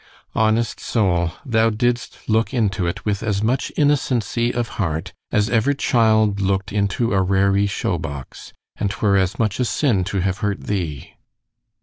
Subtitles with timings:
[0.33, 1.33] Honest soul!
[1.45, 6.73] thou didst look into it with as much innocency of heart, as ever child look'd
[6.73, 11.13] into a raree shew box; and 'twere as much a sin to have hurt thee.